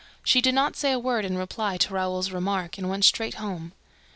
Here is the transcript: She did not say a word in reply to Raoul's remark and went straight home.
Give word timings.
She 0.23 0.41
did 0.41 0.55
not 0.55 0.75
say 0.75 0.91
a 0.93 0.97
word 0.97 1.25
in 1.25 1.37
reply 1.37 1.77
to 1.77 1.93
Raoul's 1.93 2.31
remark 2.31 2.79
and 2.79 2.89
went 2.89 3.05
straight 3.05 3.35
home. 3.35 3.71